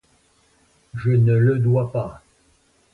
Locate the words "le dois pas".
1.33-2.23